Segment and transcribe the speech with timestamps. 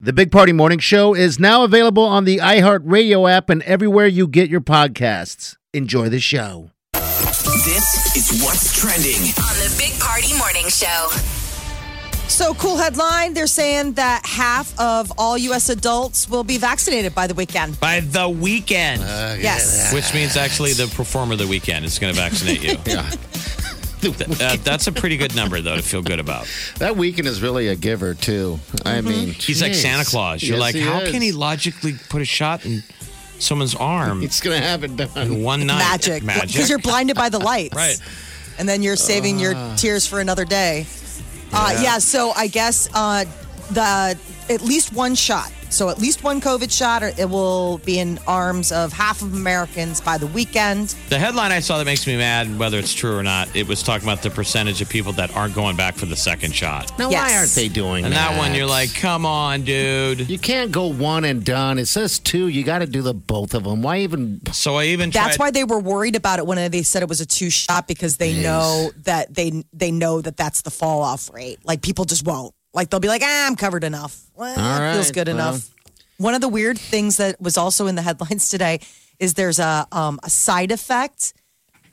[0.00, 4.26] The Big Party Morning Show is now available on the iHeartRadio app and everywhere you
[4.26, 5.56] get your podcasts.
[5.72, 6.70] Enjoy the show.
[6.92, 9.14] This is what's trending.
[9.14, 11.08] on the Big Party Morning Show.
[12.28, 13.34] So, cool headline.
[13.34, 15.68] They're saying that half of all U.S.
[15.68, 17.78] adults will be vaccinated by the weekend.
[17.78, 19.00] By the weekend.
[19.02, 19.94] yes.
[19.94, 22.76] Which means actually the performer of the Weeknd is going to vaccinate you.
[22.86, 23.08] Yeah.
[24.40, 26.46] Uh, that's a pretty good number, though, to feel good about.
[26.78, 28.58] That Weeknd is really a giver, too.
[28.84, 29.74] I mean, He's like.
[29.74, 30.42] Santa Claus.
[30.42, 31.10] You're Yes, like, he how is.
[31.10, 32.82] can he logically put a shot in
[33.38, 35.42] someone's arm It's going to have it in done.
[35.42, 35.78] one night?
[35.78, 36.22] Magic.
[36.22, 36.48] Magic.
[36.52, 37.74] Because you're blinded by the lights.
[37.74, 37.98] Right.
[38.58, 40.86] And then you're saving your tears for another day.
[41.52, 43.24] Uh, yeah, so I guess uh,
[43.70, 44.18] the
[44.52, 45.50] at least one shot.
[45.74, 49.34] So at least one COVID shot, or it will be in arms of half of
[49.34, 50.94] Americans by the weekend.
[51.08, 53.82] The headline I saw that makes me mad, whether it's true or not, it was
[53.82, 56.96] talking about the percentage of people that aren't going back for the second shot.
[56.96, 57.28] Now, Yes.
[57.28, 58.30] why aren't they doing And that?
[58.30, 60.30] And that one, you're like, come on, dude.
[60.30, 61.78] You can't go one and done.
[61.78, 62.46] It says two.
[62.46, 63.82] You got to do the both of them.
[63.82, 64.40] Why even?
[64.52, 67.20] So I even That's why they were worried about it when they said it was
[67.20, 71.30] a two shot because they know that they they know that that's the fall off
[71.34, 71.58] rate.
[71.64, 72.54] Like people just won't.
[72.74, 74.20] Like they'll be like, ah, I'm covered enough.
[74.34, 75.36] Well, feels good well.
[75.36, 75.70] enough.
[76.18, 78.80] One of the weird things that was also in the headlines today
[79.18, 81.32] is there's a um, a side effect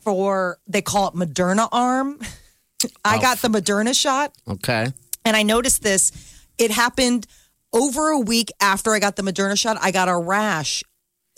[0.02, 2.20] for they call it Moderna arm.
[3.06, 4.36] I got the Moderna shot.
[4.48, 4.88] Okay.
[5.24, 6.12] And I noticed this.
[6.58, 7.28] It happened
[7.72, 9.78] over a week after I got the Moderna shot.
[9.80, 10.84] I got a rash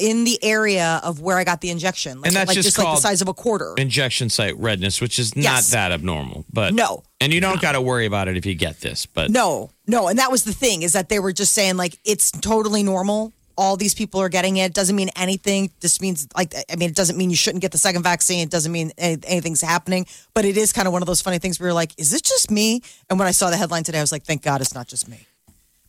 [0.04, 2.20] in the area of where I got the injection.
[2.20, 3.74] Like, And that's like just like the size of a quarter.
[3.78, 5.70] injection site redness, which is not Yes.
[5.72, 6.44] that abnormal.
[6.52, 7.04] But No.
[7.22, 9.06] And you don't got to worry about it if you get this.
[9.06, 10.10] But No, no.
[10.10, 13.32] And that was the thing is that they were just saying like it's totally normal.
[13.56, 14.74] All these people are getting it.
[14.74, 15.72] Doesn't mean anything.
[15.80, 18.40] This means like I mean, it doesn't mean you shouldn't get the second vaccine.
[18.40, 20.06] It doesn't mean anything's happening.
[20.34, 22.24] But it is kind of one of those funny things where you're like, is it
[22.24, 22.82] just me?
[23.10, 25.08] And when I saw the headline today, I was like, thank God it's not just
[25.08, 25.28] me.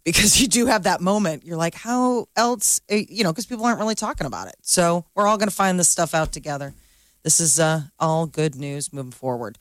[0.05, 1.45] Because you do have that moment.
[1.45, 2.81] You're like, how else?
[2.89, 4.57] eh, You know, because people aren't really talking about it.
[4.63, 6.75] So we're all going to find this stuff out together.
[7.23, 9.59] This is uh, all good news moving forward.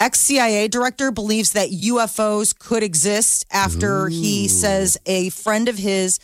[0.00, 6.18] Ex CIA director believes that UFOs could exist after he says a friend of his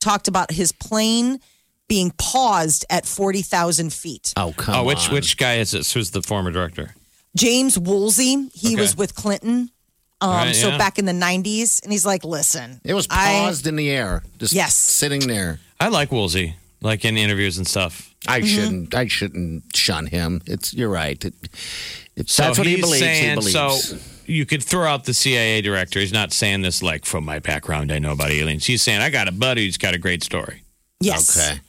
[0.00, 1.38] talked about his plane
[1.88, 4.32] being paused at 40,000 feet.
[4.36, 5.14] Oh come oh, which on.
[5.14, 5.92] which guy is this?
[5.92, 6.96] Who's the former director?
[7.36, 8.80] James Woolsey, he Okay.
[8.80, 9.70] was with Clinton.
[10.22, 10.78] Um, Right, so yeah.
[10.78, 11.82] back in the 90s.
[11.82, 12.80] And he's like, listen.
[12.84, 14.74] It was I- paused in the air, just Yes.
[14.76, 15.58] sitting there.
[15.80, 18.08] I like Woolsey, like in interviews and stuff.
[18.28, 18.46] I Mm-hmm.
[18.48, 18.94] shouldn't.
[18.94, 20.40] I shouldn't shun him.
[20.46, 21.22] It's you're right.
[21.24, 21.34] It,
[22.16, 23.00] it, So that's what he believes.
[23.00, 23.88] saying, he believes.
[23.88, 23.96] So
[24.26, 25.98] you could throw out the CIA director.
[25.98, 27.90] He's not saying this like from my background.
[27.90, 28.64] I know about aliens.
[28.66, 30.62] He's saying I got a buddy who's got a great story.
[31.00, 31.36] yes.
[31.36, 31.60] okay.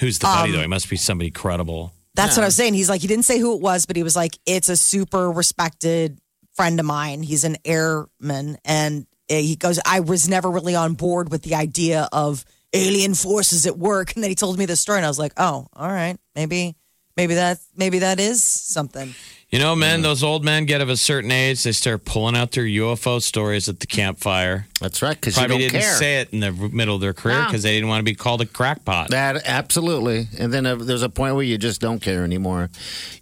[0.00, 0.60] Who's the Um, buddy though?
[0.62, 1.92] He must be somebody credible.
[2.14, 2.72] That's what I was saying.
[2.74, 5.30] He's like, he didn't say who it was, but he was like, it's a super
[5.30, 6.18] respected
[6.58, 7.22] friend of mine.
[7.22, 8.58] He's an airman.
[8.64, 13.64] And he goes, I was never really on board with the idea of alien forces
[13.64, 14.12] at work.
[14.16, 16.16] And then he told me this story, and I was like, oh, all right.
[16.34, 16.74] Maybe,
[17.16, 19.14] maybe that, maybe that is something.
[19.50, 22.52] You know, men, those old men get of a certain age, they start pulling out
[22.52, 24.66] their UFO stories at the campfire.
[24.78, 25.18] That's right.
[25.18, 25.94] Because you Probably don't didn't care.
[25.94, 27.46] say it in the middle of their career No.
[27.46, 29.08] because they didn't want to be called a crackpot.
[29.08, 30.28] That absolutely.
[30.38, 32.68] And then uh, there's a point where you just don't care anymore.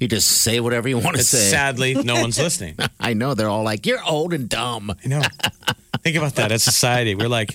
[0.01, 1.49] You just say whatever you want to say.
[1.49, 2.75] sadly no one's listening.
[2.99, 5.23] I know they're all like, "You're old and dumb." I know.
[6.03, 7.15] Think about that as society.
[7.15, 7.55] We're like,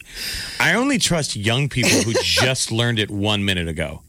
[0.61, 4.01] I only trust young people who just learned it one minute ago.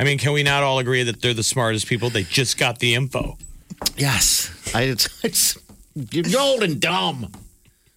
[0.00, 2.10] I mean, can we not all agree that they're the smartest people?
[2.10, 3.38] They just got the info.
[3.96, 5.58] Yes, I, it's, it's
[5.94, 7.32] you're old and dumb.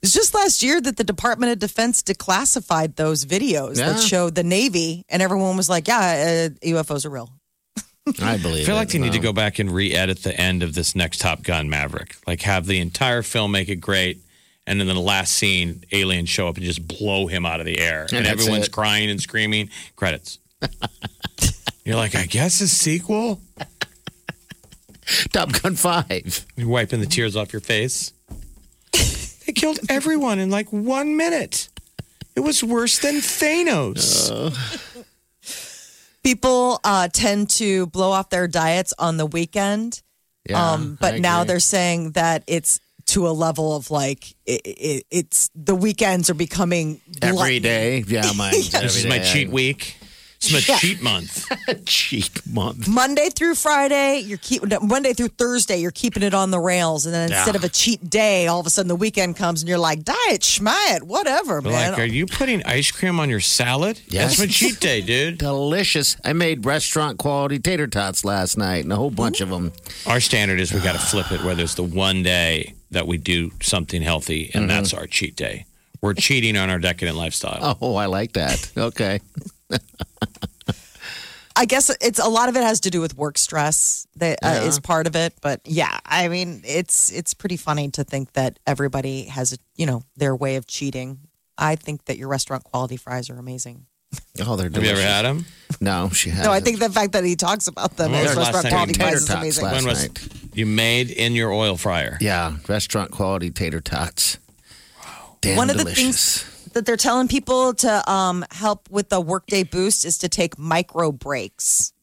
[0.02, 3.94] It's just last year that the Department of Defense declassified those videos Yeah.
[3.94, 7.30] that showed the Navy, and everyone was like, yeah, uh, UFOs are real.
[8.22, 8.64] I believe.
[8.64, 8.80] I feel it.
[8.80, 11.70] like they need to go back and re-edit the end of this next Top Gun
[11.70, 12.16] Maverick.
[12.26, 14.18] Like have the entire film make it great,
[14.66, 17.78] and then the last scene, aliens show up and just blow him out of the
[17.80, 18.72] air, and, And that's everyone's it.
[18.72, 19.70] crying and screaming.
[19.96, 20.40] Credits.
[21.86, 23.40] You're like, I guess a sequel.
[25.32, 26.46] Top Gun Five.
[26.56, 28.14] You're wiping the tears off your face.
[28.92, 31.70] they killed everyone in like one minute.
[32.36, 34.56] It was worse than Thanos.
[36.24, 40.02] People uh, tend to blow off their diets on the weekend.
[40.48, 41.48] Yeah, um, but I now agree.
[41.48, 46.36] they're saying that it's to a level of like it, it, it's the weekends are
[46.36, 47.60] becoming every gluttony.
[47.60, 48.04] day.
[48.08, 49.98] Yeah, my this is my cheat week.
[50.44, 50.78] It's a Yeah.
[50.80, 51.48] cheat month.
[51.86, 52.88] Cheap month.
[52.88, 57.14] Monday through Friday, you're keeping Monday through Thursday, you're keeping it on the rails, and
[57.14, 57.60] then instead Yeah.
[57.60, 60.42] of a cheat day, all of a sudden the weekend comes and you're like, diet,
[60.42, 61.92] schmiet, whatever, But man.
[61.92, 64.00] like, are you putting ice cream on your salad?
[64.08, 64.38] Yes.
[64.38, 65.38] That's my cheat day, dude.
[65.38, 66.18] Delicious.
[66.26, 69.72] I made restaurant quality tater tots last night and a whole bunch of them.
[70.08, 73.18] Our standard is we got to flip it where there's the one day that we
[73.18, 74.68] do something healthy, and mm-hmm.
[74.68, 75.66] that's our cheat day.
[76.02, 77.78] We're cheating on our decadent lifestyle.
[77.82, 78.72] Oh, I like that.
[78.76, 79.20] Okay.
[81.62, 84.48] I guess it's a lot of it has to do with work stress that uh,
[84.62, 84.64] Yeah.
[84.68, 85.34] is part of it.
[85.42, 89.86] But yeah, I mean, it's it's pretty funny to think that everybody has a you
[89.86, 91.20] know their way of cheating.
[91.58, 93.86] I think that your restaurant quality fries are amazing.
[94.46, 94.90] Oh, they're delicious.
[94.90, 95.46] Have you ever had them?
[95.80, 96.48] No, she hasn't.
[96.48, 98.54] No, I think the fact that he talks about them When as was the last
[98.56, 99.64] restaurant quality ate fries tater is amazing.
[99.66, 100.28] last when was night.
[100.58, 102.18] you made in your oil fryer?
[102.20, 104.38] Yeah, restaurant quality tater tots.
[105.06, 105.38] Wow.
[105.42, 106.42] Damn One of the delicious.
[106.44, 110.58] things that they're telling people to um, help with the workday boost is to take
[110.58, 111.94] micro breaks,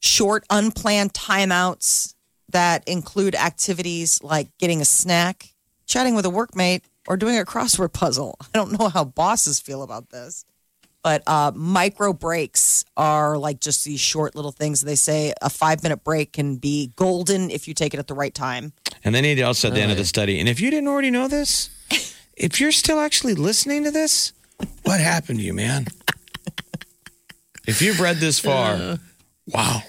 [0.00, 2.14] short, unplanned timeouts
[2.50, 5.54] that include activities like getting a snack,
[5.86, 8.36] chatting with a workmate, or doing a crossword puzzle.
[8.40, 10.44] I don't know how bosses feel about this.
[11.02, 14.80] But uh, micro breaks are like just these short little things.
[14.80, 18.14] They say a five minute break can be golden if you take it at the
[18.14, 18.72] right time.
[19.04, 20.40] And then he also at the end of the study.
[20.40, 21.70] And if you didn't already know this,
[22.36, 24.32] if you're still actually listening to this,
[24.82, 25.86] what happened to you, man?
[27.66, 28.98] If you've read this far,
[29.48, 29.82] wow.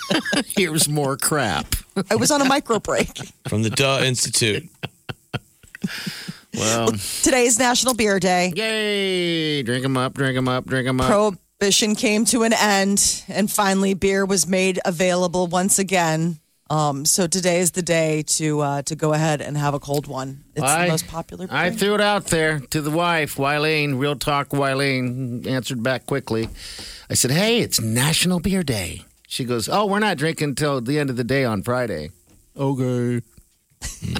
[0.56, 1.74] Here's more crap.
[2.10, 3.10] I was on a micro break.
[3.48, 4.68] From the Duh Institute.
[6.54, 6.88] Well,
[7.22, 8.52] Today is National Beer Day.
[8.54, 9.62] yay!
[9.62, 11.08] Drink them up, drink them up, drink them up.
[11.08, 16.38] Prohibition came to an end, and finally, beer was made available once again.
[16.70, 20.06] Um, so today is the day to uh, to go ahead and have a cold
[20.06, 20.44] one.
[20.54, 21.46] It's I- the most popular.
[21.50, 23.98] I threw it out there to the wife, Wileen.
[23.98, 26.48] Real talk, Wileen answered back quickly.
[27.10, 30.98] I said, "Hey, it's National Beer Day." She goes, "Oh, we're not drinking until the
[30.98, 32.10] end of the day on Friday."
[32.56, 33.20] Okay.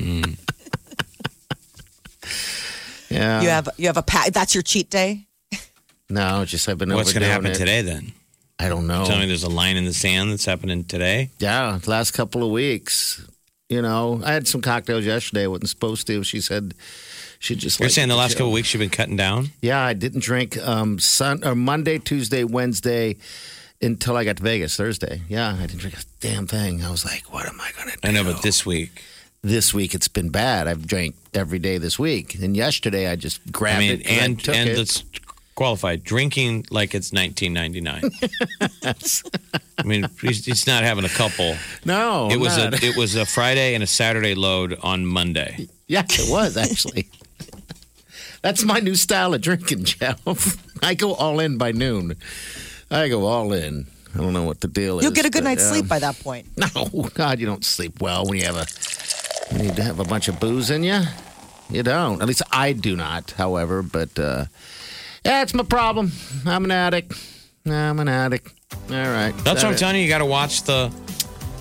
[3.11, 3.40] yeah.
[3.40, 5.26] you have you have a pa- that's your cheat day.
[6.11, 7.55] no, just I've been What's going to happen it.
[7.55, 8.12] today then?
[8.59, 9.05] I don't know.
[9.05, 11.31] Tell me there's a line in the sand that's happening today.
[11.39, 13.27] Yeah, last couple of weeks.
[13.69, 15.45] You know, I had some cocktails yesterday.
[15.45, 16.23] I wasn't supposed to.
[16.23, 16.75] She said
[17.41, 17.81] she just.
[17.81, 18.39] You're saying the last chill.
[18.39, 19.49] couple of weeks you've been cutting down?
[19.61, 23.17] Yeah, I didn't drink um sun or Monday, Tuesday, Wednesday
[23.83, 25.23] until I got to Vegas Thursday.
[25.29, 26.85] Yeah, I didn't drink a damn thing.
[26.85, 28.09] I was like, what am I gonna do?
[28.09, 29.03] I know, but this week,
[29.43, 30.69] this week it's been bad.
[30.69, 32.35] I've drank every day this week.
[32.37, 34.79] And yesterday I just grabbed I mean, it and took and it.
[34.79, 35.03] let's
[35.55, 38.11] qualify drinking like it's 1999.
[39.79, 41.56] I mean, he's, he's not having a couple.
[41.85, 42.83] no, It was not.
[42.83, 45.69] a it was a Friday and a Saturday load on Monday.
[45.87, 47.09] Yeah, it was actually.
[48.43, 50.59] That's my new style of drinking, Jeff.
[50.83, 52.17] I go all in by noon.
[52.91, 53.87] I go all in.
[54.15, 55.03] I don't know what the deal is.
[55.05, 56.47] You'll get a good but, night's um, sleep by that point.
[56.57, 58.67] No, God, you don't sleep well when you have a
[59.55, 61.00] you need to have a bunch of booze in you.
[61.71, 62.21] You don't.
[62.21, 63.33] At least I do not.
[63.33, 64.45] However, but uh,
[65.25, 66.12] it's my problem.
[66.47, 67.12] I'm an addict.
[67.67, 68.53] I'm an addict.
[68.91, 69.32] All right.
[69.44, 70.03] That's what I'm telling you.
[70.03, 70.93] You got to watch the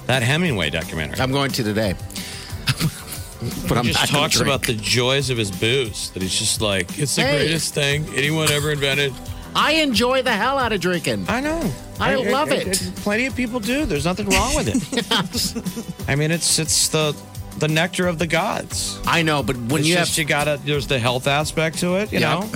[0.07, 1.19] that Hemingway documentary.
[1.21, 1.93] I'm going to today.
[3.67, 6.09] but I'm he just talks about the joys of his booze.
[6.11, 7.37] That he's just like it's the Hey.
[7.37, 9.13] greatest thing anyone ever invented.
[9.55, 11.25] I enjoy the hell out of drinking.
[11.29, 11.71] I know.
[11.99, 12.91] I love it.
[12.97, 13.85] Plenty of people do.
[13.85, 16.07] There's nothing wrong with it.
[16.09, 17.15] I mean, it's it's the
[17.59, 18.99] the nectar of the gods.
[19.05, 20.59] I know, but when it's you just have, you gotta.
[20.65, 22.11] There's the health aspect to it.
[22.11, 22.39] You Yeah.
[22.39, 22.49] know,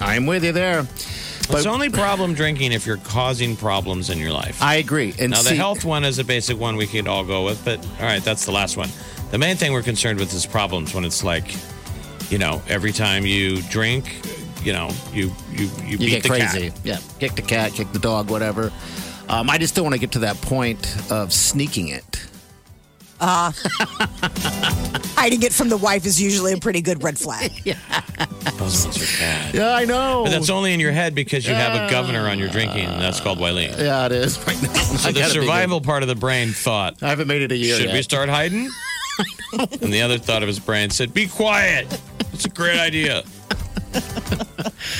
[0.00, 0.82] I'm with you there.
[1.48, 4.62] But it's only problem drinking if you're causing problems in your life.
[4.62, 5.14] I agree.
[5.18, 7.78] And Now, the health one is a basic one we could all go with, but
[7.98, 8.88] all right, that's the last one.
[9.32, 11.54] The main thing we're concerned with is problems when it's like,
[12.30, 14.20] you know, every time you drink,
[14.62, 16.70] you know, you you you, you beat get the crazy.
[16.70, 16.80] cat.
[16.84, 18.72] Yeah, kick the cat, kick the dog, whatever.
[19.28, 22.04] Um, I just don't want to get to that point of sneaking it.
[23.20, 23.52] Uh,
[25.16, 27.52] hiding it from the wife is usually a pretty good red flag.
[28.58, 29.54] Those ones are bad.
[29.54, 30.22] Yeah, I know.
[30.24, 33.00] But that's only in your head because you have a governor on your drinking, and
[33.00, 33.76] that's called Wileen.
[33.78, 34.72] yeah, it is right now.
[34.72, 37.06] So I the gotta be survival part of the brain thought, good.
[37.06, 37.94] I haven't made it a year should yet.
[37.94, 38.70] we start hiding?
[39.52, 41.86] and the other thought of his brain said, be quiet.
[42.32, 43.22] It's a great idea.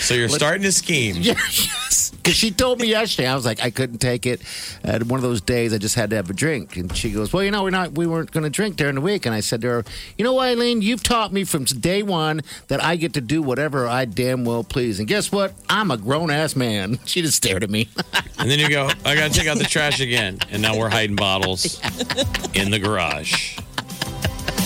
[0.01, 1.17] so you're starting to scheme.
[1.17, 2.10] Yeah, yes.
[2.31, 4.41] Because she told me yesterday, I was like, I couldn't take it.
[4.85, 6.77] And one of those days, I just had to have a drink.
[6.77, 9.01] And she goes, Well, you know, we're not, we weren't going to drink during the
[9.01, 9.27] week.
[9.27, 9.85] And I said to her,
[10.17, 13.89] You know, Eileen, you've taught me from day one that I get to do whatever
[13.89, 15.01] I damn well please.
[15.01, 15.55] And guess what?
[15.69, 17.01] I'm a grown ass man.
[17.11, 17.89] She just stared at me.
[18.39, 20.39] And then you go, I got to take out the trash again.
[20.51, 21.81] And now we're hiding bottles
[22.55, 23.59] in the garage.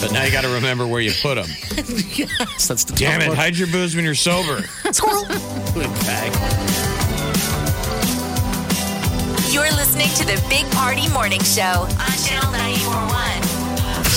[0.03, 1.47] But now you got to remember where you put them.
[2.15, 4.61] yes, that's the Damn it, hide your booze when you're sober.
[4.93, 5.25] Squirrel.
[5.25, 6.84] Put it back.
[9.63, 13.15] Listening to the Big Party Morning Show on Channel 941.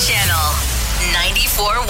[0.02, 0.50] Channel
[1.14, 1.86] 941.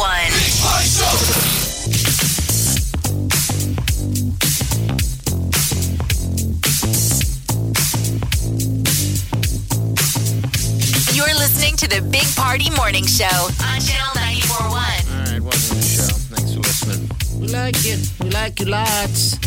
[11.17, 14.69] You're listening to the Big Party Morning Show on Channel 941.
[14.69, 14.85] All
[15.25, 16.13] right, welcome to the show.
[16.37, 17.09] Thanks for listening.
[17.41, 18.13] We like it.
[18.21, 19.39] We like you lots.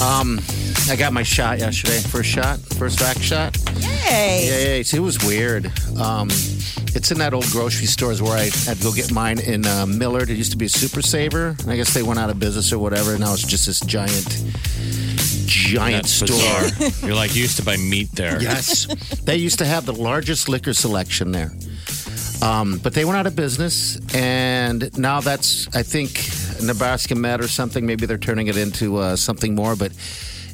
[0.00, 0.40] Um,
[0.90, 1.98] I got my shot yesterday.
[1.98, 3.56] First shot, first back shot.
[3.78, 4.46] Hey.
[4.46, 4.98] Yeah, yeah.
[4.98, 5.66] It was weird.
[5.98, 6.28] Um,
[6.94, 9.86] it's in that old grocery stores where I had to go get mine in uh,
[9.86, 10.30] Millard.
[10.30, 11.56] It used to be a Super Saver.
[11.60, 13.16] And I guess they went out of business or whatever.
[13.18, 14.28] Now it's just this giant,
[15.46, 16.28] giant That's store.
[16.28, 16.90] bizarre.
[17.08, 18.40] You're like, you used to buy meat there.
[18.42, 18.86] Yes.
[19.22, 21.50] they used to have the largest liquor selection there.
[22.42, 26.10] Um, but they went out of business, and now that's, I think,
[26.62, 27.86] Nebraska Met or something.
[27.86, 29.92] Maybe they're turning it into uh, something more, but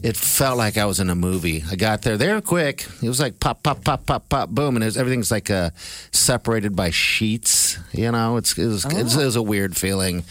[0.02, 1.62] it felt like I was in a movie.
[1.70, 2.86] I got there, they were quick.
[3.02, 5.70] It was like pop, pop, pop, pop, pop, boom, and it was, everything's like uh,
[6.12, 7.78] separated by sheets.
[7.92, 10.24] You know, it's, it, was, it, was, it was a weird feeling.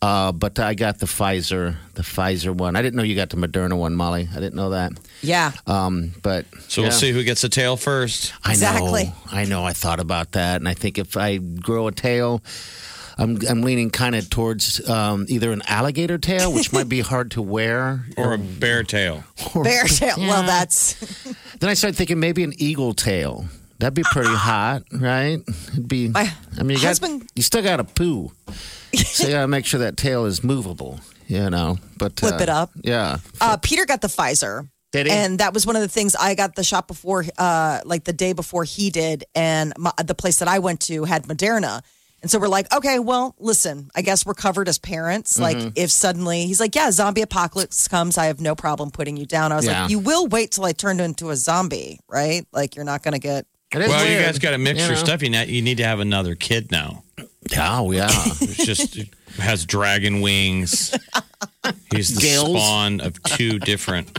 [0.00, 2.76] Uh, but I got the Pfizer, the Pfizer one.
[2.76, 4.28] I didn't know you got the Moderna one, Molly.
[4.30, 4.92] I didn't know that.
[5.22, 5.50] Yeah.
[5.66, 8.32] Um, but So we'll see who gets the tail first.
[8.44, 9.06] I Exactly.
[9.06, 9.12] know.
[9.32, 9.64] I know.
[9.64, 12.44] I thought about that, and I think if I grow a tail,
[13.18, 17.32] I'm I'm leaning kind of towards um, either an alligator tail, which might be hard
[17.32, 19.24] to wear, Or a bear tail.
[19.54, 20.14] or- Bear tail.
[20.18, 20.94] Well, that's
[21.60, 23.46] Then I started thinking maybe an eagle tail.
[23.80, 25.38] That'd be pretty hot, right?
[25.72, 26.08] It'd be.
[26.08, 28.30] My I mean, you husband- got you still got to poo,
[28.94, 31.00] so you got to make sure that tail is movable.
[31.26, 32.70] You know, but Flip uh, it up.
[32.82, 33.18] Yeah.
[33.40, 34.68] uh, Peter got the Pfizer.
[34.92, 35.12] Did he?
[35.12, 38.14] And that was one of the things I got the shot before, uh, like the
[38.14, 39.24] day before he did.
[39.34, 41.82] And my, the place that I went to had Moderna.
[42.20, 45.34] And so we're like, okay, well, listen, I guess we're covered as parents.
[45.38, 45.42] Mm-hmm.
[45.66, 49.24] Like, if suddenly he's like, yeah, zombie apocalypse comes, I have no problem putting you
[49.26, 49.52] down.
[49.52, 49.82] I was Yeah.
[49.82, 52.44] like, you will wait till I turn into a zombie, right?
[52.52, 53.46] Like, you're not going to get.
[53.72, 55.04] It is Well, you guys got to mix you your know?
[55.04, 55.22] stuff.
[55.22, 57.04] You, ne- you need to have another kid now.
[57.56, 58.08] Oh yeah.
[58.40, 59.08] It's just it
[59.38, 60.94] has dragon wings.
[61.94, 62.48] He's the Gills.
[62.50, 64.18] spawn of two different.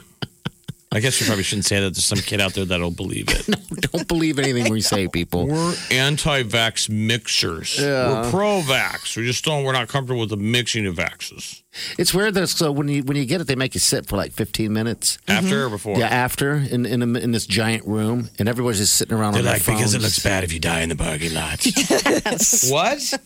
[0.92, 1.94] I guess you probably shouldn't say that.
[1.94, 3.48] There's some kid out there that'll believe it.
[3.50, 3.58] no,
[3.92, 5.48] Don't believe anything we say, people.
[5.48, 7.78] We're anti-vax mixers.
[7.80, 9.16] We're pro-vax.
[9.16, 9.64] We just don't.
[9.64, 11.62] We're not comfortable with the mixing of vaxes.
[12.00, 14.18] It's weird that So when you when you get it, they make you sit for
[14.18, 15.20] like 15 minutes.
[15.28, 15.76] After or mm-hmm.
[15.76, 16.00] before?
[16.00, 19.42] Yeah, after in in, a, in this giant room, and everybody's just sitting around They're
[19.42, 20.04] on their like because it phones.
[20.04, 21.64] looks bad if you die in the parking lot.
[22.70, 23.22] what?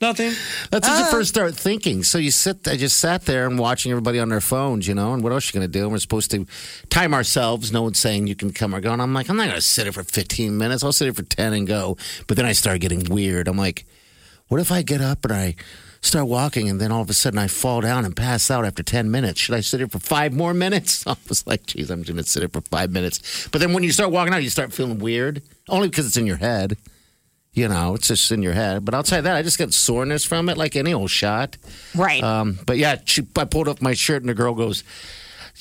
[0.00, 0.32] Nothing.
[0.70, 1.10] That's what you Uh.
[1.10, 2.02] first start thinking.
[2.02, 5.14] So you sit, I just sat there and watching everybody on their phones, you know,
[5.14, 5.84] and what else you going to do?
[5.84, 6.46] And we're supposed to
[6.90, 7.72] time ourselves.
[7.72, 8.92] No one's saying you can come or go.
[8.92, 10.82] And I'm like, I'm not going to sit here for 15 minutes.
[10.84, 11.96] I'll sit here for 10 and go.
[12.26, 13.48] But then I start getting weird.
[13.48, 13.86] I'm like,
[14.48, 15.54] what if I get up and I
[16.02, 18.82] start walking and then all of a sudden I fall down and pass out after
[18.82, 19.40] 10 minutes?
[19.40, 21.06] Should I sit here for five more minutes?
[21.06, 23.48] I was like, geez, I'm just going to sit here for five minutes.
[23.50, 26.26] But then when you start walking out, you start feeling weird, only because it's in
[26.26, 26.76] your head.
[27.54, 28.84] You know, it's just in your head.
[28.84, 31.56] But outside that, I just got soreness from it, like any old shot.
[31.94, 32.20] Right.
[32.22, 34.82] Um, but yeah, she, I pulled up my shirt, and the girl goes,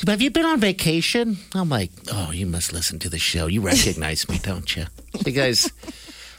[0.07, 3.45] "Have you been on vacation?" I'm like, "Oh, you must listen to the show.
[3.45, 4.85] You recognize me, don't you?"
[5.23, 5.71] She goes,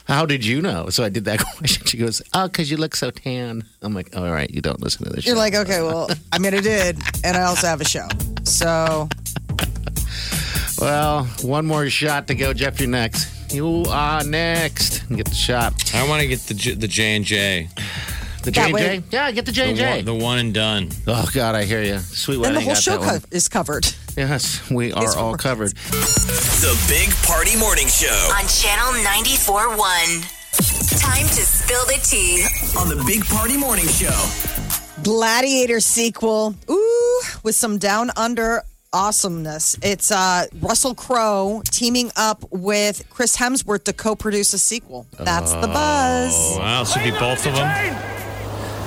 [0.09, 1.85] "How did you know?" So I did that question.
[1.85, 5.05] She goes, "Oh, because you look so tan." I'm like, "All right, you don't listen
[5.05, 6.99] to the show." You're like, okay, well, I mean, I did.
[7.23, 8.09] And I also have a show.
[8.43, 9.07] So
[10.79, 12.81] "Well, one more shot to go, Jeff.
[12.81, 13.31] You're next.
[13.55, 15.07] You are next.
[15.09, 15.95] Get the shot.
[15.95, 17.69] I want to get the J- the J and J.
[18.43, 19.03] The J That and way- J.
[19.11, 20.01] Yeah, get the J and J.
[20.01, 20.89] the one and done.
[21.07, 21.99] Oh God, I hear you.
[21.99, 22.55] Sweet then wedding.
[22.55, 23.21] the whole got show that one.
[23.31, 23.87] is covered.
[24.17, 25.71] Yes, we are It's all worth covered.
[25.71, 29.79] The Big Party Morning Show On Channel 941.
[30.99, 32.45] Time to spill the tea.
[32.77, 34.15] on the Big Party Morning Show.
[35.03, 36.55] Gladiator sequel.
[36.69, 38.63] Ooh, with some down under
[38.95, 39.77] awesomeness.
[39.83, 45.05] It's uh, Russell Crowe teaming up with Chris Hemsworth to co produce a sequel.
[45.19, 46.57] That's the buzz.
[46.57, 47.67] Wow, this would be both of them.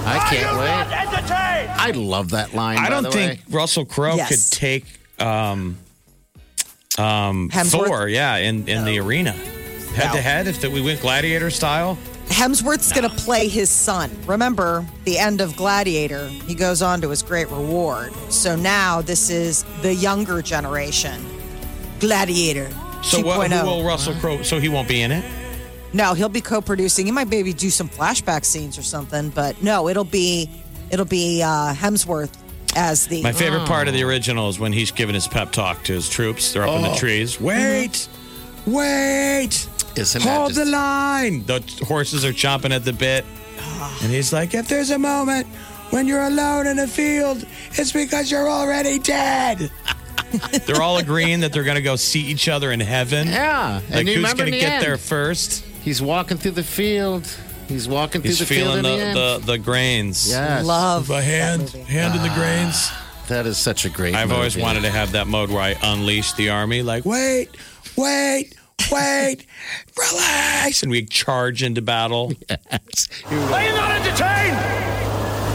[0.06, 0.68] I can't wait.
[1.80, 2.78] I love that line.
[2.78, 3.44] I don't the think way.
[3.50, 4.28] Russell Crowe Yes.
[4.50, 4.84] could take
[5.20, 5.76] um,
[6.96, 7.86] um, Hemsworth?
[7.86, 9.32] Thor, yeah, in, in the arena.
[9.32, 11.98] Head to head, if that we went gladiator style.
[12.28, 14.10] Hemsworth's going to play his son.
[14.26, 18.12] Remember, the end of Gladiator, he goes on to his great reward.
[18.30, 21.24] So now this is the younger generation.
[22.00, 22.70] Gladiator.
[23.02, 23.64] So what, who 2.0.
[23.64, 24.42] will Russell Crowe?
[24.42, 25.24] So he won't be in it.
[25.92, 27.06] No, he'll be co-producing.
[27.06, 30.50] He might maybe do some flashback scenes or something, but no, it'll be
[30.90, 32.32] it'll be uh, Hemsworth
[32.76, 35.82] as the My favorite part of the original is when he's giving his pep talk
[35.84, 36.52] to his troops.
[36.52, 37.40] They're up in the trees.
[37.40, 38.08] Wait,
[38.66, 39.66] wait,
[39.98, 41.44] Isn't that hold just- the line.
[41.46, 43.24] The horses are chomping at the bit,
[43.60, 43.98] ah.
[44.02, 45.46] and he's like, "If there's a moment
[45.90, 49.70] when you're alone in a field, it's because you're already dead."
[50.66, 53.28] they're all agreeing that they're going to go see each other in heaven.
[53.28, 53.80] Yeah.
[53.90, 55.64] Like you who's going to the get end, there first?
[55.82, 57.26] He's walking through the field.
[57.66, 60.28] He's walking through He's the field feeling the, the, the, the grains.
[60.28, 60.64] yes.
[60.66, 61.90] Love A hand, that movie.
[61.92, 62.90] hand in the ah, grains.
[63.28, 64.64] That is such a great I've always movie.
[64.64, 67.50] wanted to have that mode where I unleash the army, like, wait,
[67.96, 68.54] wait,
[68.92, 69.46] wait,
[69.96, 70.82] relax.
[70.82, 72.32] And we charge into battle.
[72.48, 73.08] Yes.
[73.26, 74.56] Are you not entertained?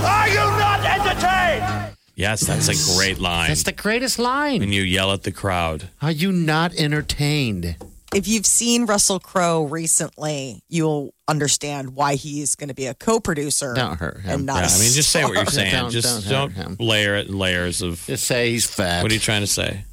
[0.06, 1.96] Are you not entertained?
[2.15, 3.48] Yes, that's a great line.
[3.50, 4.60] That's the greatest line.
[4.60, 5.89] when you yell at the crowd.
[6.01, 7.75] Are you not entertained?
[8.13, 13.74] If you've seen Russell Crowe recently, you'll understand why he's going to be a co-producer.
[13.74, 14.30] Don't hurt him.
[14.32, 15.53] And not Yeah, a I mean, just say what you're star.
[15.65, 15.72] saying.
[15.72, 16.75] Don't- just don't don't, hurt him.
[16.80, 18.03] layer it in layers of.
[18.06, 19.01] Just say he's fat.
[19.01, 19.84] What are you trying to say?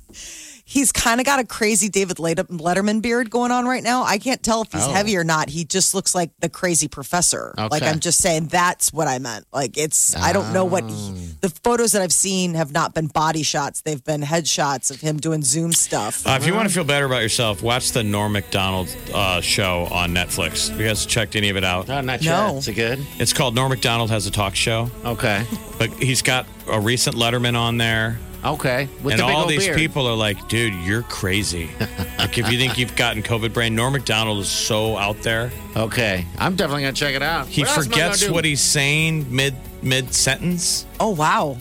[0.70, 4.04] He's kind of got a crazy David Letterman beard going on right now.
[4.04, 4.92] I can't tell if he's Oh.
[4.92, 5.48] heavy or not.
[5.48, 7.52] He just looks like the crazy professor.
[7.58, 9.46] Like I'm just saying, that's what I meant.
[9.52, 11.14] Like it's, I don't know what he, Oh.
[11.40, 13.80] the photos that I've seen have not been body shots.
[13.80, 16.24] They've been headshots of him doing Zoom stuff.
[16.24, 19.88] Uh, if you want to feel better about yourself, watch the Norm Macdonald uh, show
[19.90, 20.68] on Netflix.
[20.70, 21.90] Have you guys checked any of it out?
[21.90, 22.46] Oh, not No.
[22.52, 22.54] yet.
[22.58, 23.04] Is it good?
[23.18, 25.44] It's called Norm Macdonald has a talk show, Okay.
[25.78, 28.20] but he's got a recent Letterman on there.
[28.44, 28.88] Okay.
[29.02, 29.76] With and the all these beard.
[29.76, 31.70] people are like, dude, you're crazy.
[32.18, 35.50] like, if you think you've gotten COVID brain, Norm Macdonald is so out there.
[35.76, 36.26] Okay.
[36.38, 37.46] I'm definitely going to check it out.
[37.46, 40.86] He What else am I forgets what he's saying mid mid sentence.
[40.98, 41.56] Oh, wow.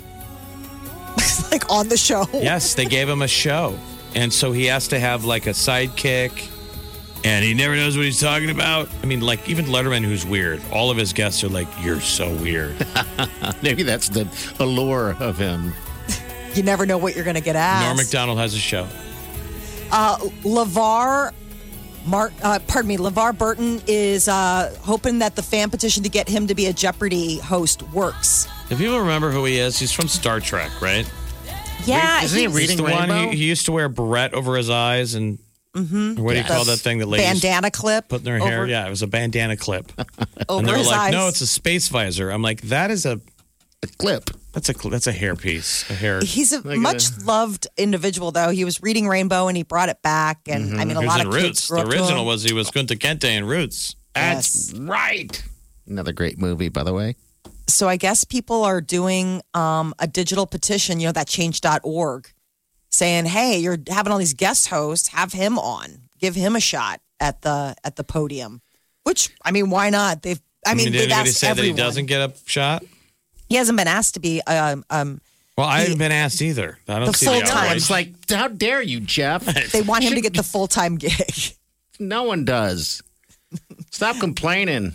[1.51, 2.25] like on the show.
[2.33, 3.77] Yes, they gave him a show.
[4.15, 6.49] And so he has to have like a sidekick.
[7.25, 8.89] And he never knows what he's talking about.
[9.03, 12.33] I mean, like even Letterman, who's weird, all of his guests are like, "You're so
[12.37, 12.77] weird."
[13.61, 14.25] Maybe that's the
[14.59, 15.73] allure of him.
[16.55, 17.85] You never know what you're going to get asked.
[17.85, 18.87] Norm Macdonald has a show.
[19.91, 21.31] Uh, LeVar,
[22.05, 26.27] Mark, uh, pardon me, LeVar Burton is uh, hoping that the fan petition to get
[26.27, 28.47] him to be a Jeopardy host works.
[28.69, 31.09] If people remember who he is, he's from Star Trek, right?
[31.85, 33.31] Yeah, Isn't he he's- reading He's the one Rainbow?
[33.31, 35.39] he, he used to wear a beret over his eyes and
[35.75, 36.21] Mm-hmm.
[36.23, 38.65] what do you call that thing that ladies bandana clip put in their over, hair?
[38.67, 39.91] Yeah, it was a bandana clip.
[40.49, 41.11] over and they were his like, eyes.
[41.13, 43.21] "No, it's a space visor." I'm like, "That is a
[43.83, 44.31] A clip.
[44.51, 48.31] That's a that's a hair piece, a hair." He's a Like much a- loved individual,
[48.31, 48.49] though.
[48.49, 50.39] He was reading Rainbow and he brought it back.
[50.47, 51.43] And I mean, a lot of Roots.
[51.43, 53.95] kids grew The original was he was Kunta Kente in Roots.
[54.15, 54.79] That's Yes.
[54.81, 55.43] right.
[55.87, 57.15] Another great movie, by the way.
[57.67, 62.31] So I guess people are doing um, a digital petition, you know, that change.org,
[62.89, 67.01] saying, hey, you're having all these guest hosts, have him on, give him a shot
[67.19, 68.61] at the at the podium.
[69.03, 70.23] Which I mean, why not?
[70.23, 72.83] They've I mean, did they've anybody asked say that he doesn't get a shot?
[73.49, 75.19] He hasn't been asked to be um, um
[75.57, 76.77] Well, I haven't been asked either.
[76.87, 79.43] I don't The see the full-time- It's like, how dare you, Jeff?
[79.71, 81.33] they want him to get the full time gig.
[81.99, 83.01] no one does.
[83.91, 84.93] Stop complaining.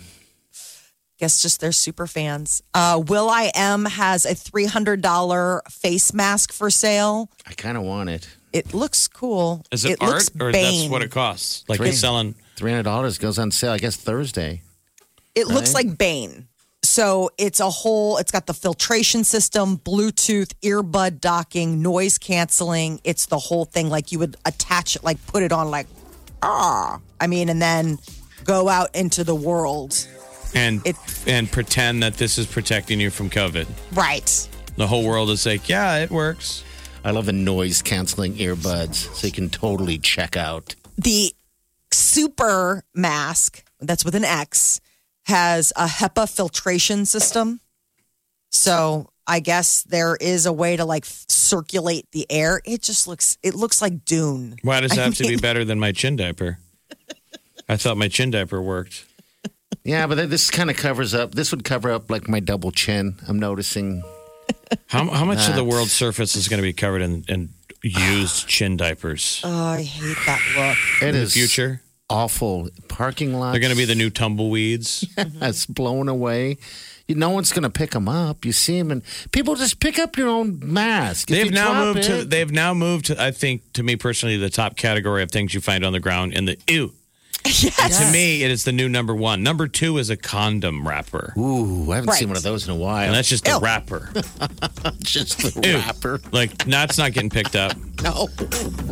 [1.17, 2.61] Guess just they're super fans.
[2.73, 7.29] Uh, will.i.am has a three hundred dollar face mask for sale.
[7.47, 8.27] I kind of want it.
[8.51, 9.63] It looks cool.
[9.71, 10.79] Is it, looks art or Bane.
[10.81, 11.63] that's what it costs?
[11.69, 11.87] Like Three.
[11.87, 12.35] he's selling.
[12.57, 13.71] Three hundred dollars goes on sale.
[13.71, 14.61] I guess Thursday.
[15.35, 16.47] It looks like Bane.
[16.95, 23.01] So it's a whole, it's got the filtration system, Bluetooth, earbud docking, noise canceling.
[23.03, 23.89] It's the whole thing.
[23.89, 25.87] Like you would attach it, like put it on, like,
[26.41, 27.01] ah.
[27.19, 27.99] I mean, and then
[28.45, 30.07] go out into the world.
[30.53, 30.95] and It-
[31.27, 33.67] and pretend that this is protecting you from COVID.
[33.91, 34.47] Right.
[34.77, 36.63] The whole world is like, yeah, it works.
[37.03, 40.75] I love the noise canceling earbuds, so you can totally check out.
[40.97, 41.35] The
[41.91, 44.79] super mask, that's with an X,
[45.25, 47.59] has a HEPA filtration system.
[48.51, 52.61] So I guess there is a way to like circulate the air.
[52.65, 54.55] It just looks, it looks like Dune.
[54.61, 56.59] Why does it I have to be better than my chin diaper?
[57.67, 59.05] I thought my chin diaper worked.
[59.83, 61.35] Yeah, but this kind of covers up.
[61.35, 63.15] This would cover up like my double chin.
[63.27, 64.03] I'm noticing.
[64.87, 67.49] How, how much of the world's surface is going to be covered in, in
[67.81, 69.41] used chin diapers?
[69.43, 71.07] Oh, I hate that look.
[71.07, 72.69] It in the future, awful.
[72.87, 73.51] Parking lot.
[73.51, 75.05] they're going to be the new tumbleweeds.
[75.17, 76.57] It's blown away.
[77.07, 78.45] You, no one's going to pick them up.
[78.45, 81.29] You see them, and people just pick up your own mask.
[81.29, 82.25] If They've now moved to.
[82.25, 83.21] They've now moved to.
[83.21, 86.33] I think to me personally, the top category of things you find on the ground
[86.33, 86.93] in the ew.
[87.65, 88.03] Yes.
[88.05, 89.43] To me, it is the new number one.
[89.43, 92.19] Number two is a condom wrapper, Ooh, I haven't Right.
[92.19, 93.05] seen one of those in a while.
[93.05, 93.59] and that's just the Ew.
[93.59, 94.09] wrapper.
[94.99, 95.75] just the Ew.
[95.77, 96.19] wrapper.
[96.31, 97.73] Like that's not getting picked up.
[98.03, 98.27] No.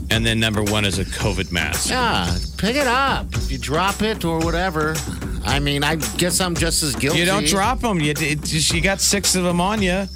[0.09, 1.89] And then number one is a COVID mask.
[1.89, 3.27] Yeah, pick it up.
[3.35, 4.95] If you drop it or whatever.
[5.45, 7.19] I mean, I guess I'm just as guilty.
[7.19, 7.99] You don't drop them.
[7.99, 10.07] You it just you got six of them on you,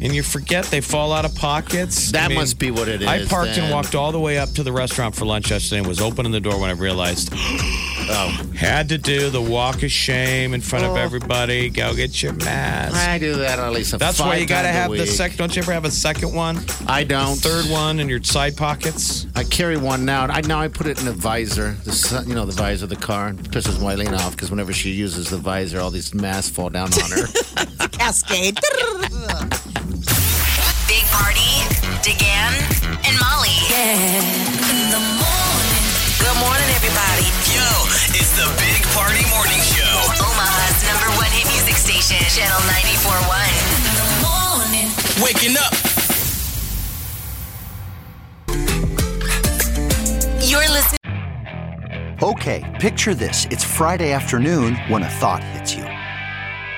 [0.00, 2.12] and you forget they fall out of pockets.
[2.12, 3.08] That I mean, must be what it is.
[3.08, 5.86] I parked and walked all the way up to the restaurant for lunch yesterday and
[5.86, 7.32] was opening the door when I realized
[8.10, 10.96] Oh, Had to do the walk of shame in front of oh.
[10.96, 11.68] everybody.
[11.68, 12.96] Go get your mask.
[12.96, 13.98] I do that at least.
[13.98, 15.36] That's why you got to have the second.
[15.36, 16.58] Don't you ever have a second one?
[16.86, 17.36] I don't.
[17.36, 19.26] Third one in your side pockets?
[19.36, 20.24] I carry one now.
[20.24, 21.72] I now I put it in the visor.
[21.84, 23.30] The sun- you know the visor of the car.
[23.30, 26.88] It pisses Wileen off because whenever she uses the visor, all these masks fall down
[26.94, 27.88] on her.
[27.88, 28.58] Cascade.
[32.04, 32.52] Big DeGan,
[33.06, 33.54] and Molly.
[33.70, 35.84] In the morning.
[36.18, 37.26] Good morning, everybody.
[37.50, 37.64] Yo,
[38.14, 39.96] it's the Big Party Morning Show.
[40.20, 43.50] Omaha's number one hit music station, Channel 94.1.
[43.74, 44.88] In the morning.
[45.22, 45.74] Waking up.
[50.42, 50.98] You're listening.
[52.22, 53.46] Okay, picture this.
[53.50, 55.97] It's Friday afternoon when a thought hits you.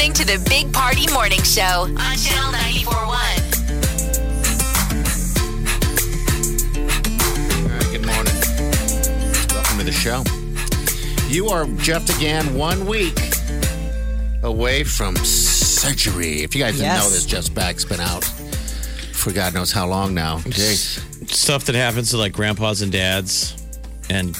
[0.00, 3.06] Listening to the Big Party Morning Show on Channel 94.1.
[7.60, 8.34] All right, good morning.
[9.52, 10.24] Welcome to the show.
[11.28, 13.12] You are Jeff DeGan one week
[14.42, 16.44] away from surgery.
[16.44, 17.04] If you guys didn't Yes.
[17.04, 18.24] know this, Jeff's back's been out
[19.12, 20.38] for God knows how long now.
[20.46, 21.30] Jeez.
[21.30, 23.54] Stuff that happens to like grandpas and dads,
[24.08, 24.34] and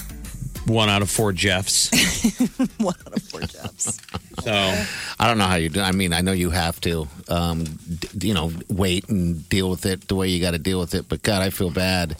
[0.66, 1.90] one out of four Jeffs.
[2.78, 4.00] One out of four jobs.
[4.44, 4.52] So
[5.18, 5.80] I don't know how you do.
[5.80, 9.84] I mean, I know you have to, um, d- you know, wait and deal with
[9.86, 11.08] it the way you got to deal with it.
[11.08, 12.16] But God, I feel bad.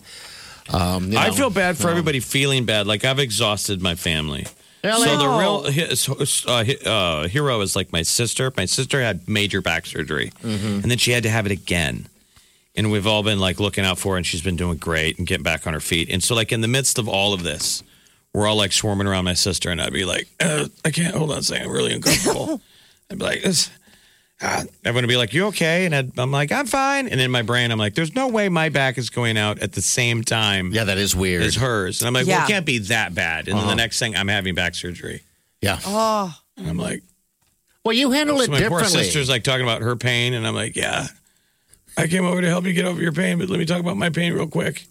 [0.70, 2.86] Um, you I feel bad for um, everybody feeling bad.
[2.86, 4.46] Like I've exhausted my family.
[4.84, 5.06] Really?
[5.08, 6.46] So the real
[6.86, 8.52] uh, uh, hero is like my sister.
[8.56, 10.66] My sister had major back surgery, Mm-hmm.
[10.82, 12.06] and then she had to have it again.
[12.76, 15.26] And we've all been like looking out for her, and she's been doing great and
[15.26, 16.08] getting back on her feet.
[16.10, 17.82] And so, like in the midst of all of this,
[18.34, 21.32] we're all like swarming around my sister, and I'd be like, uh, "I can't hold
[21.32, 22.60] on a second, I'm really uncomfortable."
[23.10, 23.70] I'd be like, this,
[24.40, 24.62] ah.
[24.84, 27.42] "Everyone would be like, you okay?" And I'd, I'm like, "I'm fine." And in my
[27.42, 30.72] brain, I'm like, "There's no way my back is going out at the same time."
[30.72, 31.42] Yeah, that is weird.
[31.42, 32.00] as hers.
[32.02, 32.44] And I'm like, well, Yeah.
[32.44, 33.48] it can't be that bad.
[33.48, 33.70] And then Uh-huh.
[33.70, 35.22] the next thing, I'm having back surgery.
[35.60, 35.78] Yeah.
[35.84, 37.02] Oh, And I'm like,
[37.84, 39.02] Well, you handle so it my poor differently.
[39.04, 40.34] sister's like talking about her pain.
[40.34, 41.08] And I'm like, yeah,
[41.98, 43.96] I came over to help you get over your pain, but let me talk about
[43.96, 44.84] my pain real quick.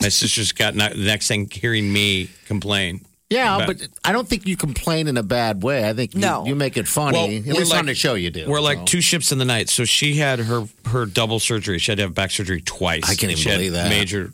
[0.00, 3.00] My sister's got not, the next thing hearing me complain.
[3.30, 3.66] yeah, Back.
[3.66, 5.88] but I don't think you complain in a bad way.
[5.88, 6.46] I think you, No.
[6.46, 7.18] you make it funny.
[7.18, 8.48] Well, At we're least like- on the show, you do.
[8.48, 9.68] We're like two ships in the night.
[9.68, 11.78] So she had her her double surgery.
[11.78, 13.04] She had to have back surgery twice.
[13.04, 13.88] I can't even she had believe that.
[13.90, 14.32] Major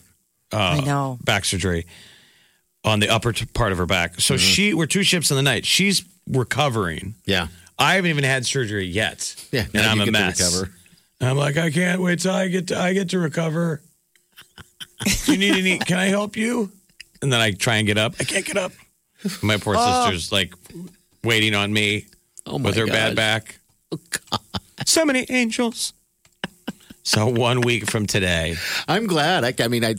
[0.52, 1.18] I know.
[1.24, 1.86] back surgery
[2.84, 4.20] on the upper t- part of her back.
[4.20, 4.38] So Mm-hmm.
[4.46, 5.64] she, we're two ships in the night.
[5.66, 7.14] She's recovering.
[7.24, 7.48] Yeah.
[7.78, 9.34] I haven't even had surgery yet.
[9.50, 9.62] Yeah.
[9.62, 10.40] and now I'm you a get to mess.
[10.60, 10.74] recover.
[11.20, 13.80] I'm like, I can't wait till I get to I get to recover.
[15.26, 15.78] Do you need any?
[15.78, 16.72] Can I help you?
[17.22, 18.14] And then I try and get up.
[18.20, 18.72] I can't get up.
[19.42, 20.52] My poor sister's like
[21.22, 22.06] waiting on me
[22.46, 23.58] Oh, my with her bad back.
[24.86, 25.94] So many angels.
[27.02, 28.56] So one week from today,
[28.88, 29.44] I'm glad.
[29.44, 29.94] I, I mean, I,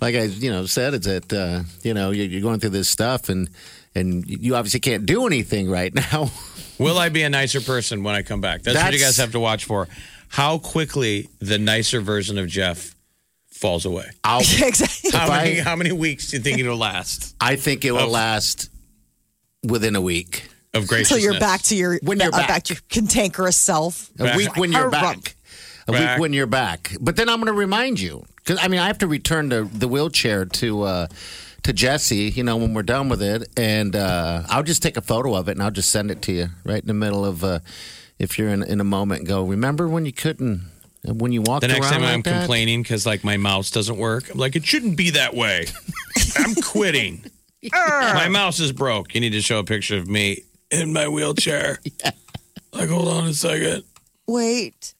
[0.00, 2.88] like I, you know, said, it's that, uh, you know, you're, you're going through this
[2.88, 3.48] stuff and,
[3.94, 6.30] and you obviously can't do anything right now.
[6.78, 8.62] will I be a nicer person when I come back?
[8.62, 9.86] That's, what you guys have to watch for.
[10.28, 12.96] How quickly the nicer version of Jeff
[13.60, 14.06] falls away.
[14.24, 15.10] I'll, exactly.
[15.12, 17.92] How If I- many, how many weeks do you think it'll last I think it
[17.92, 18.70] will Of- last
[19.62, 20.44] within a week.
[20.74, 21.22] of Until graciousness?
[21.24, 22.62] you're back to your When you're uh, back.
[22.64, 24.10] to your cantankerous self.
[24.18, 24.90] A week when you're Hurrah.
[25.14, 25.34] back.
[25.88, 26.16] A Back.
[26.16, 26.94] week when you're back.
[27.00, 29.64] But then I'm going to remind you because I mean I have to return the
[29.64, 31.06] the wheelchair to uh,
[31.64, 32.30] to Jesse.
[32.30, 35.48] You know when we're done with it, and uh, I'll just take a photo of
[35.48, 37.58] it and I'll just send it to you right in the middle of uh,
[38.18, 39.20] if you're in in a moment.
[39.20, 40.62] And go remember when you couldn't
[41.04, 42.38] when you walked The next time like I'm that?
[42.40, 45.66] complaining because like my mouse doesn't work, I'm like, it shouldn't be that way.
[46.36, 47.24] I'm quitting.
[47.72, 49.14] my mouse is broke.
[49.14, 51.78] You need to show a picture of me in my wheelchair.
[52.72, 53.82] Like, hold on a second.
[54.28, 54.94] Wait.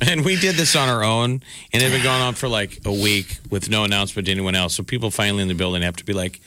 [0.00, 1.42] And we did this on our own, and
[1.74, 4.74] it had been going on for like a week with no announcement to anyone else.
[4.74, 6.40] So people finally in the building have to be like,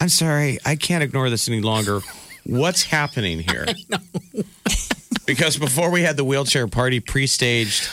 [0.00, 2.00] "I'm sorry, I can't ignore this any longer.
[2.44, 3.66] What's happening here?"
[5.26, 7.88] Because before we had the wheelchair party pre-staged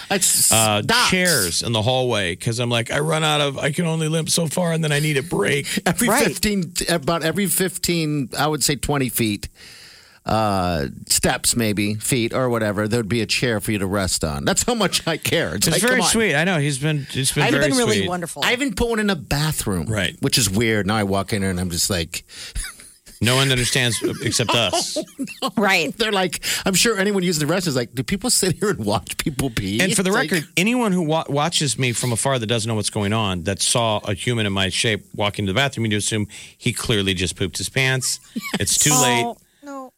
[0.52, 4.08] uh, chairs in the hallway because I'm like I run out of I can only
[4.08, 5.68] limp so far and then I need a break.
[5.86, 6.28] Every Right.
[6.28, 9.50] 15, about every 15, I would say 20 feet,
[10.26, 14.46] uh, steps maybe, feet or whatever, there'd be a chair for you to rest on.
[14.46, 15.56] That's how much I care.
[15.56, 16.36] It's, It's like, very sweet.
[16.36, 18.10] I know he's been he's been I've very been really sweet.
[18.10, 18.44] wonderful.
[18.46, 19.88] I even put one in a bathroom.
[19.88, 20.16] Right.
[20.22, 20.88] Which is weird.
[20.88, 22.24] Now I walk in there and I'm just like,
[23.24, 24.98] No one understands except oh, us.
[25.58, 25.96] Right.
[25.98, 28.86] they're like, I'm sure anyone using the restroom is like, do people sit here and
[28.86, 29.80] watch people pee?
[29.82, 32.68] And for the It's like- record, anyone who wa- watches me from afar that doesn't
[32.68, 35.86] know what's going on, that saw a human in my shape walking to the bathroom,
[35.86, 38.20] you assume he clearly just pooped his pants.
[38.60, 39.92] It's too oh, late Oh,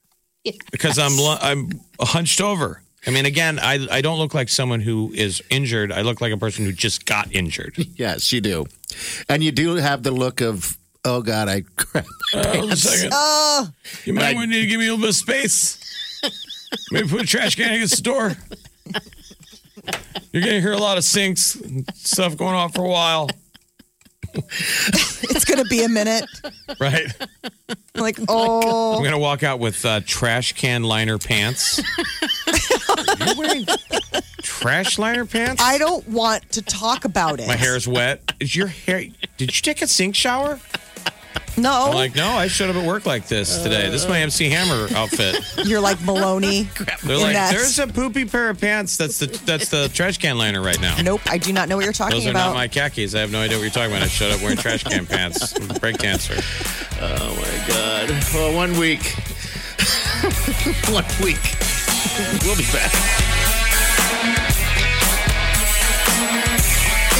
[0.43, 0.51] no.
[0.71, 2.81] because I'm lu- I'm hunched over.
[3.07, 5.91] I mean, again, I I don't look like someone who is injured.
[5.91, 7.75] I look like a person who just got injured.
[7.95, 8.65] yes, you do.
[9.29, 10.75] And you do have the look of,
[11.05, 12.05] oh God, I crap.
[12.33, 13.11] my Hold a second.
[13.13, 13.69] Oh,
[14.05, 14.35] You might Right.
[14.35, 15.79] want to give me a little bit of space.
[16.91, 18.35] Maybe put a trash can against the door.
[20.33, 23.29] You're going to hear a lot of sinks and stuff going on for a while,
[24.33, 26.25] it's going to be a minute.
[26.79, 27.05] right?
[27.95, 31.79] Like, oh, I'm going to walk out with uh, trash can liner pants.
[32.49, 33.65] Are You're wearing
[34.41, 35.61] trash liner pants?
[35.63, 37.47] I don't want to talk about it.
[37.47, 38.33] My hair is wet.
[38.41, 39.05] Is your hair?
[39.37, 40.59] Did you take a sink shower?
[41.57, 43.89] No, I'm like, no, I showed up at work like this today.
[43.89, 45.37] This is my MC Hammer outfit.
[45.65, 46.63] you're like Maloney.
[47.03, 47.51] They're in like, that.
[47.53, 48.97] there's a poopy pair of pants.
[48.97, 50.97] That's the that's the trash can liner right now.
[51.01, 52.19] Nope, I do not know what you're talking about.
[52.19, 52.49] Those are about.
[52.49, 53.15] not my khakis.
[53.15, 54.03] I have no idea what you're talking about.
[54.03, 55.57] I showed up wearing trash can pants.
[55.79, 56.35] Break dancer.
[56.99, 58.09] Oh my God.
[58.33, 59.15] Well, one week.
[60.91, 61.39] one week.
[62.43, 62.91] We'll be back.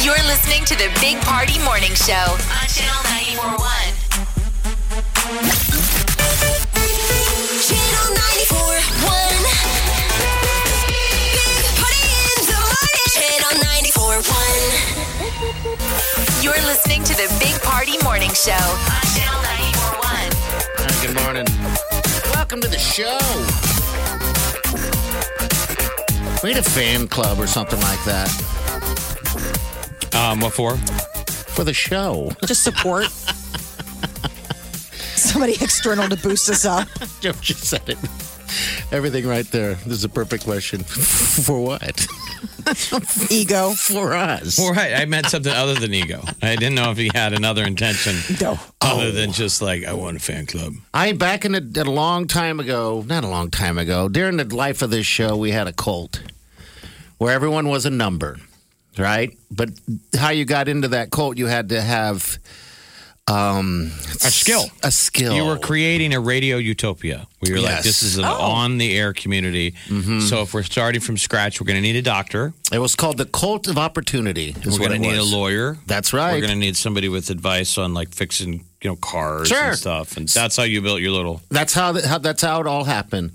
[0.04, 4.05] You're listening to the Big Party Morning Show on Channel 941.
[27.16, 28.30] Club or something like that
[30.14, 30.76] Um, what for?
[31.56, 32.32] for the show.
[32.46, 33.08] Just support.
[35.36, 36.88] Somebody external to boost us up.
[37.20, 37.98] Joe just said it.
[38.94, 39.74] Everything right there.
[39.74, 40.82] This is a perfect question.
[40.82, 42.08] for what?
[43.30, 43.72] Ego.
[43.72, 44.58] For us.
[44.58, 44.94] Well, right.
[44.94, 46.24] I meant something other than ego.
[46.42, 48.58] I didn't know if he had another intention No.
[48.80, 49.34] other than oh.
[49.34, 50.72] just like I want a fan club.
[50.94, 54.46] I back in a, a long time ago, not a long time ago, during the
[54.56, 56.22] life of this show, we had a cult
[57.18, 58.38] where everyone was a number,
[58.98, 59.38] right?
[59.52, 59.72] But
[60.18, 62.40] how you got into that cult, you had to have
[63.28, 63.92] um,
[64.24, 64.66] A skill.
[64.84, 65.34] A skill.
[65.36, 67.84] You were creating a radio utopia where you're like, Yes.
[67.84, 68.34] this is an Oh.
[68.40, 69.74] on the air community.
[70.28, 72.54] So if we're starting from scratch, we're going to need a doctor.
[72.72, 74.56] It was called the Cult of Opportunity.
[74.62, 75.34] is We're what going to it need a was.
[75.34, 75.78] lawyer.
[75.88, 76.34] That's right.
[76.34, 79.70] We're going to need somebody with advice on like fixing, you know, cars Sure.
[79.70, 80.18] and stuff.
[80.18, 81.42] And that's how you built your little.
[81.50, 83.32] That's how, the, how that's how it all happened.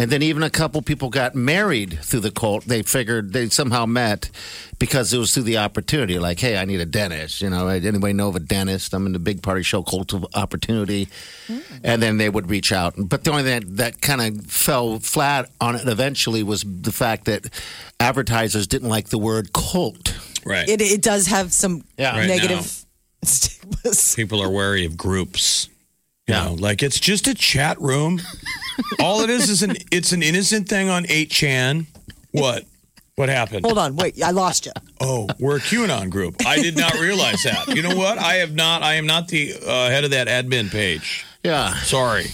[0.00, 2.66] And then even a couple people got married through the cult.
[2.66, 4.30] They figured they somehow met
[4.78, 6.20] because it was through the opportunity.
[6.20, 7.42] Like, hey, I need a dentist.
[7.42, 8.94] You know, anybody know of a dentist?
[8.94, 11.08] I'm in the big party show, Cult of Opportunity.
[11.48, 11.58] Hmm.
[11.82, 12.94] And then they would reach out.
[12.96, 16.92] But the only thing that, that kind of fell flat on it eventually was the
[16.92, 17.46] fact that
[17.98, 20.16] advertisers didn't like the word cult.
[20.44, 20.68] Right.
[20.68, 22.16] It, it does have some Yeah.
[22.16, 22.84] Right negative
[23.24, 24.14] stigmas.
[24.14, 25.68] People are wary of groups.
[26.28, 26.44] You Yeah.
[26.44, 28.20] know, like it's just a chat room.
[29.00, 31.86] All it is is an it's an innocent thing on 8chan.
[32.32, 32.64] What?
[33.16, 33.64] What happened?
[33.64, 34.72] Hold on, wait, I lost you.
[35.00, 36.36] Oh, we're a QAnon group.
[36.46, 37.66] I did not realize that.
[37.74, 38.16] You know what?
[38.18, 38.82] I have not.
[38.84, 41.24] I am not the uh, head of that admin page.
[41.42, 41.74] Yeah.
[41.80, 42.26] Sorry.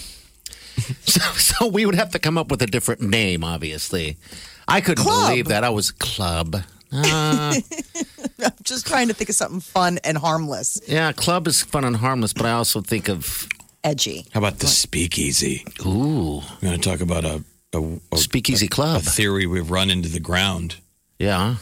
[1.07, 4.17] So, so we would have to come up with a different name, obviously.
[4.69, 5.29] I couldn't Club.
[5.31, 5.63] believe that.
[5.65, 6.57] I was club.
[6.93, 7.55] Uh,
[8.45, 11.97] I'm just trying to think of something fun and harmless, yeah, club is fun and
[11.97, 13.49] harmless, but I also think of
[13.85, 14.27] edgy.
[14.33, 15.65] How about the speakeasy?
[15.87, 19.03] ooh, We're going to talk about a, a, a, speakeasy a club.
[19.03, 20.77] theory we've run into the ground
[21.19, 21.57] Yeah,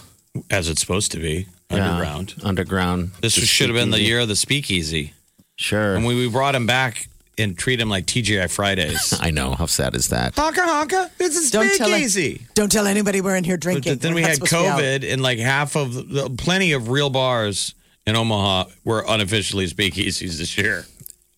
[0.50, 1.84] as it's supposed to be yeah.
[1.90, 2.34] underground.
[2.44, 3.10] Underground.
[3.20, 4.08] This The should have been the speakeasy.
[4.10, 5.12] year of the speakeasy.
[5.56, 5.94] Sure.
[5.96, 7.08] And we, we brought him back
[7.38, 9.18] and treat him like TGI Fridays.
[9.20, 10.34] I know how sad is that.
[10.34, 11.10] honka honka.
[11.18, 12.46] This is Don't tell speakeasy.
[12.54, 13.82] Don't tell anybody we're in here But drinking.
[13.84, 14.78] th- then We're we not had supposed to be out.
[15.00, 17.74] COVID, and like half of the, plenty of real bars
[18.06, 20.86] in Omaha were unofficially speakeasies this year.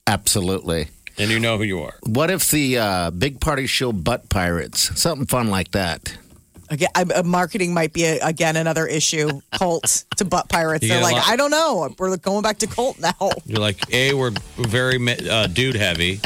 [0.06, 0.88] Absolutely.
[1.18, 1.94] And you know who you are.
[2.04, 5.00] What if the uh, big party show butt pirates?
[5.00, 6.16] Something fun like that.
[6.70, 9.40] Again, I, uh, marketing might be a, again another issue.
[9.52, 10.82] Cult to butt pirates.
[10.82, 11.94] You They're get a like, lot- I don't know.
[11.98, 13.12] We're going back to cult now.
[13.46, 16.20] You're like, A, we're very uh, dude heavy.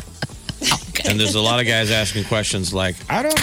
[1.05, 3.39] And there's a lot of guys asking questions like, I don't,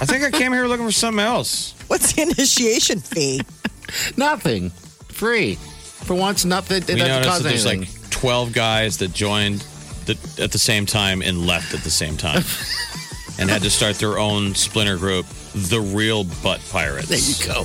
[0.00, 1.74] I think I came here looking for something else.
[1.88, 3.40] What's the initiation fee?
[4.16, 4.70] Nothing.
[5.08, 5.54] Free.
[5.56, 6.78] For once, nothing.
[6.78, 7.80] It We doesn't noticed cost that there's anything.
[8.02, 9.60] like 12 guys that joined
[10.06, 12.42] the, at the same time and left at the same time
[13.38, 17.06] and had to start their own splinter group, the Real Butt Pirates.
[17.06, 17.60] there you go.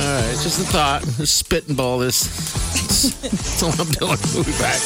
[0.00, 1.02] All right, just a thought.
[1.18, 2.24] Just spit and ball this.
[3.20, 4.16] That's all I'm doing.
[4.32, 4.80] We'll be back.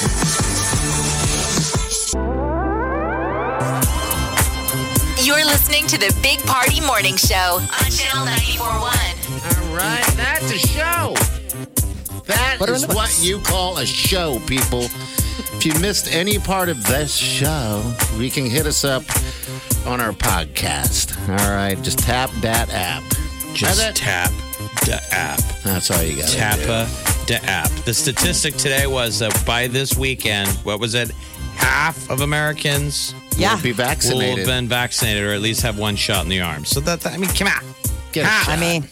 [5.22, 8.82] You're listening to the Big Party Morning Show on Channel 941.
[8.82, 11.37] All right, that's a show.
[12.28, 14.82] That Butter is what you call a show, people.
[14.84, 17.82] If you missed any part of this show,
[18.16, 19.02] you can hit us up
[19.86, 21.18] on our podcast.
[21.28, 23.02] All right, just tap that app.
[23.54, 24.30] Just tap
[24.84, 25.40] the app.
[25.64, 26.28] That's all you got.
[26.28, 26.86] Tappa
[27.26, 27.70] the app.
[27.84, 31.10] The statistic today was that by this weekend, what was it?
[31.56, 33.60] Half of Americans Yeah.
[33.62, 34.30] be vaccinated.
[34.30, 36.64] Will have been vaccinated or at least have one shot in the arm.
[36.64, 37.64] So that, I mean, come on.
[38.12, 38.58] Get a I shot.
[38.58, 38.88] mean,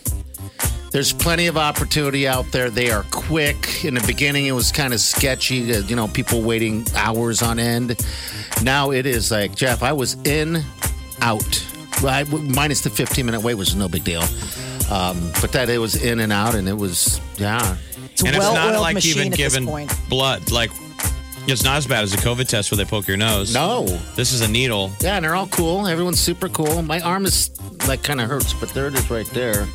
[0.96, 2.70] There's plenty of opportunity out there.
[2.70, 3.84] They are quick.
[3.84, 5.74] In the beginning, it was kind of sketchy.
[5.74, 8.02] uh, You know, people waiting hours on end.
[8.62, 9.82] Now it is like Jeff.
[9.82, 10.64] I was in,
[11.20, 11.66] out.
[12.02, 14.22] Well, I, minus the 15 minute wait was no big deal.
[14.90, 17.76] Um, but that it was in and out, and it was yeah.
[18.10, 19.92] it's a and it's not well-oiled like machine even at this giving point.
[20.08, 20.50] blood.
[20.50, 20.70] Like,
[21.46, 23.52] it's not as bad as a COVID test where they poke your nose.
[23.52, 24.90] No, This is a needle.
[25.02, 25.86] yeah, and they're all cool.
[25.86, 26.80] Everyone's super cool.
[26.80, 27.50] My arm is
[27.86, 29.66] like kind of hurts, but there it is right there.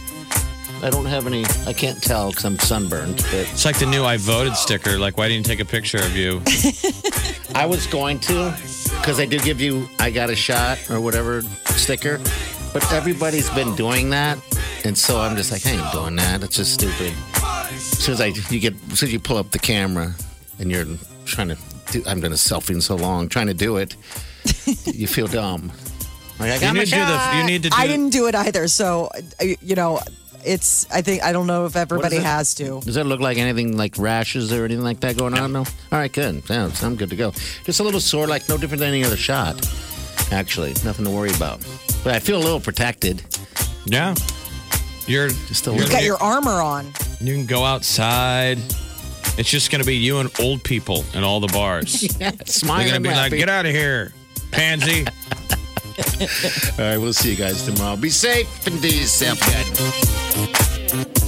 [0.83, 1.45] I don't have any.
[1.67, 4.97] I can't tell because I'm sunburned, but It's like the new I voted sticker.
[4.97, 6.41] Like, why didn't you take a picture of you?
[7.55, 8.55] I was going to,
[8.99, 11.43] because I did give you "I got a shot" or whatever
[11.75, 12.19] sticker,
[12.73, 14.39] but everybody's been doing that,
[14.83, 16.41] and so I'm just like, I ain't doing that.
[16.43, 17.13] It's just stupid.
[17.35, 20.15] As soon as I you get, as soon as you pull up the camera,
[20.59, 20.85] and you're
[21.25, 21.57] trying to,
[21.91, 23.95] do, I'm doing a selfie in so long, trying to do it,
[24.85, 25.71] you feel dumb.
[26.39, 27.37] Like I You got my need to do the.
[27.37, 27.75] You need to do.
[27.77, 28.67] I didn't do it either.
[28.67, 29.99] So, uh, you know,
[30.45, 32.23] it's, I think, I don't know if everybody it?
[32.23, 32.81] has to.
[32.81, 35.51] Does that look like anything like rashes or anything like that going on?
[35.53, 35.59] No.
[35.59, 36.43] All right, good.
[36.49, 37.31] Yeah, so I'm good to go.
[37.63, 39.55] Just a little sore, like no different than any other shot.
[40.31, 41.59] Actually, nothing to worry about.
[42.03, 43.21] But I feel a little protected.
[43.85, 44.15] Yeah.
[45.07, 46.87] You're Just a you're- You got your armor on.
[47.19, 48.59] You can go outside.
[49.37, 52.03] It's just going to be you and old people in all the bars.
[52.19, 52.87] Yeah, They're smiling.
[52.89, 53.37] going to be like, happy.
[53.37, 54.13] "Get out of here,
[54.51, 55.05] pansy."
[56.21, 57.95] All right, we'll see you guys tomorrow.
[57.95, 60.20] Be safe and do yourself good.
[60.31, 61.20] Squirrel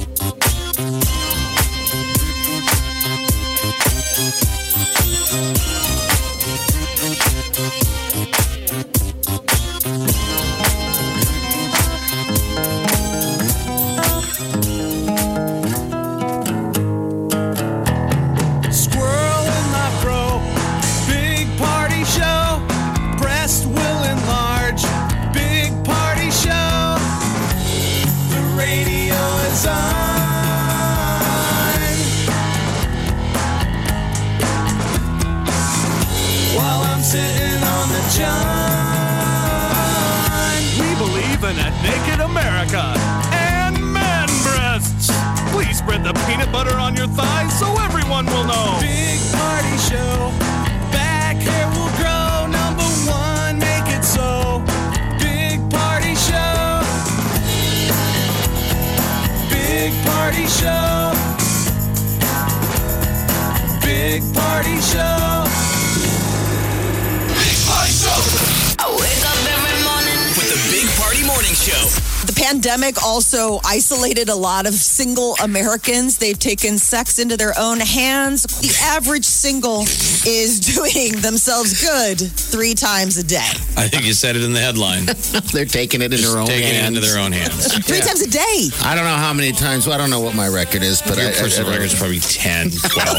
[72.53, 76.19] pandemic also isolated a lot of single Americans.
[76.19, 78.43] They've taken sex into their own hands.
[78.43, 79.81] The average single
[80.27, 83.49] is doing themselves good three times a day.
[83.75, 85.05] I think you said it in the headline.
[85.51, 86.83] They're taking it in their own Taking hands.
[86.83, 87.73] it into their own hands.
[87.87, 88.69] Three times a day.
[88.85, 89.87] I don't know how many times.
[89.87, 91.95] Well, I don't know what my record is, but I, Your I, personal I- record's
[91.97, 93.17] probably 10, 12.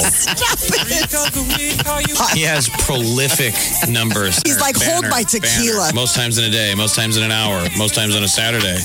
[2.34, 3.54] He has prolific
[3.90, 4.40] numbers.
[4.46, 5.90] He's like, hold my tequila.
[5.92, 8.78] Most times in a day, most times in an hour, most times on a Saturday,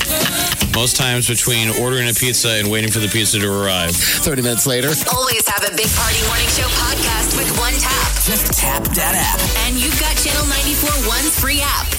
[0.73, 3.91] most times between ordering a pizza and waiting for the pizza to arrive.
[3.91, 4.87] 30 minutes later.
[5.11, 8.13] Always have a Big Party Morning Show podcast with one tap.
[8.23, 9.39] Just tap that app.
[9.67, 11.98] And you've got Channel 94 One's free app.